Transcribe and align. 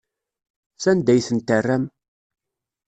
Sanda 0.83 1.11
ay 1.11 1.21
tent-terram? 1.27 1.83